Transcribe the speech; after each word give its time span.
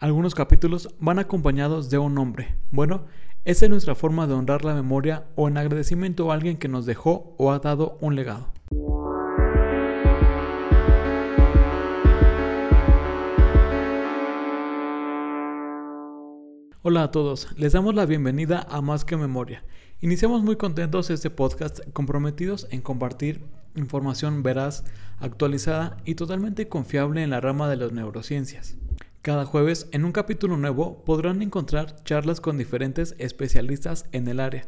Algunos 0.00 0.34
capítulos 0.34 0.88
van 0.98 1.18
acompañados 1.18 1.90
de 1.90 1.98
un 1.98 2.14
nombre. 2.14 2.56
Bueno, 2.70 3.04
esa 3.44 3.66
es 3.66 3.70
nuestra 3.70 3.94
forma 3.94 4.26
de 4.26 4.32
honrar 4.32 4.64
la 4.64 4.72
memoria 4.72 5.26
o 5.36 5.46
en 5.46 5.58
agradecimiento 5.58 6.30
a 6.30 6.34
alguien 6.36 6.56
que 6.56 6.68
nos 6.68 6.86
dejó 6.86 7.34
o 7.36 7.52
ha 7.52 7.58
dado 7.58 7.98
un 8.00 8.16
legado. 8.16 8.50
Hola 16.80 17.02
a 17.02 17.10
todos, 17.10 17.48
les 17.58 17.74
damos 17.74 17.94
la 17.94 18.06
bienvenida 18.06 18.66
a 18.70 18.80
Más 18.80 19.04
que 19.04 19.18
Memoria. 19.18 19.64
Iniciamos 20.00 20.42
muy 20.42 20.56
contentos 20.56 21.10
este 21.10 21.28
podcast 21.28 21.80
comprometidos 21.92 22.66
en 22.70 22.80
compartir 22.80 23.44
información 23.76 24.42
veraz, 24.42 24.82
actualizada 25.18 25.98
y 26.06 26.14
totalmente 26.14 26.68
confiable 26.68 27.22
en 27.22 27.28
la 27.28 27.42
rama 27.42 27.68
de 27.68 27.76
las 27.76 27.92
neurociencias. 27.92 28.78
Cada 29.22 29.44
jueves, 29.44 29.86
en 29.92 30.06
un 30.06 30.12
capítulo 30.12 30.56
nuevo, 30.56 31.04
podrán 31.04 31.42
encontrar 31.42 32.02
charlas 32.04 32.40
con 32.40 32.56
diferentes 32.56 33.14
especialistas 33.18 34.06
en 34.12 34.26
el 34.28 34.40
área, 34.40 34.66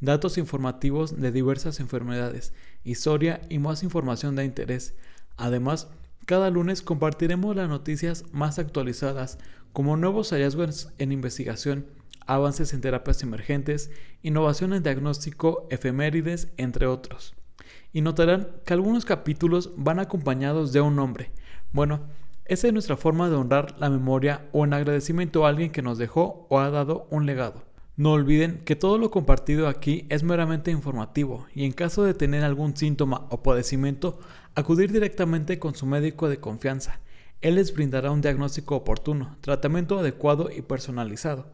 datos 0.00 0.36
informativos 0.36 1.18
de 1.18 1.32
diversas 1.32 1.80
enfermedades, 1.80 2.52
historia 2.84 3.40
y 3.48 3.58
más 3.58 3.82
información 3.82 4.36
de 4.36 4.44
interés. 4.44 4.94
Además, 5.38 5.88
cada 6.26 6.50
lunes 6.50 6.82
compartiremos 6.82 7.56
las 7.56 7.70
noticias 7.70 8.24
más 8.30 8.58
actualizadas, 8.58 9.38
como 9.72 9.96
nuevos 9.96 10.32
hallazgos 10.32 10.90
en 10.98 11.10
investigación, 11.10 11.86
avances 12.26 12.74
en 12.74 12.82
terapias 12.82 13.22
emergentes, 13.22 13.90
innovación 14.22 14.74
en 14.74 14.82
diagnóstico, 14.82 15.66
efemérides, 15.70 16.48
entre 16.58 16.86
otros. 16.86 17.34
Y 17.90 18.02
notarán 18.02 18.48
que 18.66 18.74
algunos 18.74 19.06
capítulos 19.06 19.72
van 19.78 19.98
acompañados 19.98 20.74
de 20.74 20.82
un 20.82 20.94
nombre. 20.94 21.32
Bueno, 21.72 22.02
esa 22.46 22.66
es 22.66 22.72
nuestra 22.74 22.96
forma 22.98 23.30
de 23.30 23.36
honrar 23.36 23.74
la 23.78 23.88
memoria 23.88 24.48
o 24.52 24.64
en 24.64 24.74
agradecimiento 24.74 25.44
a 25.44 25.48
alguien 25.48 25.70
que 25.70 25.80
nos 25.80 25.96
dejó 25.96 26.46
o 26.50 26.58
ha 26.58 26.68
dado 26.70 27.06
un 27.10 27.24
legado. 27.24 27.62
No 27.96 28.12
olviden 28.12 28.60
que 28.64 28.76
todo 28.76 28.98
lo 28.98 29.10
compartido 29.10 29.66
aquí 29.66 30.04
es 30.10 30.22
meramente 30.24 30.70
informativo 30.70 31.46
y 31.54 31.64
en 31.64 31.72
caso 31.72 32.02
de 32.02 32.12
tener 32.12 32.44
algún 32.44 32.76
síntoma 32.76 33.26
o 33.30 33.42
padecimiento, 33.42 34.18
acudir 34.54 34.92
directamente 34.92 35.58
con 35.58 35.74
su 35.74 35.86
médico 35.86 36.28
de 36.28 36.38
confianza. 36.38 37.00
Él 37.40 37.54
les 37.54 37.72
brindará 37.72 38.10
un 38.10 38.20
diagnóstico 38.20 38.76
oportuno, 38.76 39.36
tratamiento 39.40 39.98
adecuado 39.98 40.50
y 40.50 40.62
personalizado. 40.62 41.46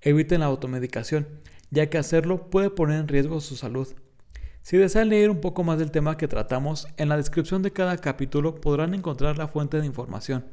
Eviten 0.00 0.40
la 0.40 0.46
automedicación, 0.46 1.26
ya 1.70 1.88
que 1.88 1.98
hacerlo 1.98 2.50
puede 2.50 2.70
poner 2.70 3.00
en 3.00 3.08
riesgo 3.08 3.40
su 3.40 3.56
salud. 3.56 3.88
Si 4.66 4.76
desean 4.76 5.10
leer 5.10 5.30
un 5.30 5.40
poco 5.40 5.62
más 5.62 5.78
del 5.78 5.92
tema 5.92 6.16
que 6.16 6.26
tratamos, 6.26 6.88
en 6.96 7.08
la 7.08 7.16
descripción 7.16 7.62
de 7.62 7.70
cada 7.70 7.98
capítulo 7.98 8.56
podrán 8.56 8.94
encontrar 8.94 9.38
la 9.38 9.46
fuente 9.46 9.78
de 9.78 9.86
información. 9.86 10.44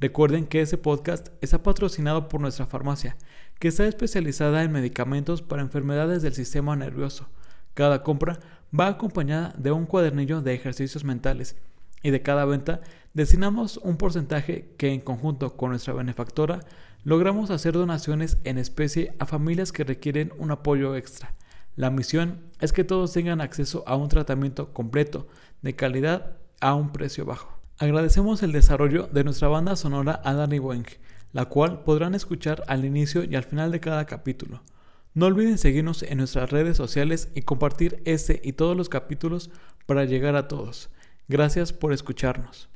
Recuerden 0.00 0.46
que 0.46 0.62
ese 0.62 0.78
podcast 0.78 1.28
está 1.42 1.62
patrocinado 1.62 2.30
por 2.30 2.40
nuestra 2.40 2.64
farmacia, 2.64 3.18
que 3.58 3.68
está 3.68 3.86
especializada 3.86 4.62
en 4.62 4.72
medicamentos 4.72 5.42
para 5.42 5.60
enfermedades 5.60 6.22
del 6.22 6.32
sistema 6.32 6.74
nervioso. 6.74 7.28
Cada 7.74 8.02
compra 8.02 8.40
va 8.72 8.86
acompañada 8.86 9.52
de 9.58 9.72
un 9.72 9.84
cuadernillo 9.84 10.40
de 10.40 10.54
ejercicios 10.54 11.04
mentales 11.04 11.54
y 12.02 12.12
de 12.12 12.22
cada 12.22 12.46
venta 12.46 12.80
destinamos 13.12 13.76
un 13.76 13.98
porcentaje 13.98 14.70
que 14.78 14.90
en 14.90 15.02
conjunto 15.02 15.54
con 15.54 15.68
nuestra 15.68 15.92
benefactora 15.92 16.60
logramos 17.02 17.50
hacer 17.50 17.74
donaciones 17.74 18.38
en 18.44 18.56
especie 18.56 19.14
a 19.18 19.26
familias 19.26 19.70
que 19.70 19.84
requieren 19.84 20.32
un 20.38 20.50
apoyo 20.50 20.96
extra. 20.96 21.34
La 21.76 21.90
misión 21.90 22.40
es 22.60 22.72
que 22.72 22.84
todos 22.84 23.12
tengan 23.12 23.40
acceso 23.40 23.82
a 23.86 23.96
un 23.96 24.08
tratamiento 24.08 24.72
completo, 24.72 25.26
de 25.62 25.74
calidad, 25.74 26.36
a 26.60 26.74
un 26.74 26.92
precio 26.92 27.24
bajo. 27.24 27.58
Agradecemos 27.78 28.42
el 28.44 28.52
desarrollo 28.52 29.08
de 29.12 29.24
nuestra 29.24 29.48
banda 29.48 29.74
sonora 29.74 30.20
Danny 30.24 30.60
Weng, 30.60 30.86
la 31.32 31.46
cual 31.46 31.82
podrán 31.82 32.14
escuchar 32.14 32.62
al 32.68 32.84
inicio 32.84 33.24
y 33.24 33.34
al 33.34 33.42
final 33.42 33.72
de 33.72 33.80
cada 33.80 34.04
capítulo. 34.04 34.62
No 35.14 35.26
olviden 35.26 35.58
seguirnos 35.58 36.04
en 36.04 36.18
nuestras 36.18 36.50
redes 36.50 36.76
sociales 36.76 37.28
y 37.34 37.42
compartir 37.42 38.00
este 38.04 38.40
y 38.44 38.52
todos 38.52 38.76
los 38.76 38.88
capítulos 38.88 39.50
para 39.86 40.04
llegar 40.04 40.36
a 40.36 40.46
todos. 40.46 40.90
Gracias 41.26 41.72
por 41.72 41.92
escucharnos. 41.92 42.68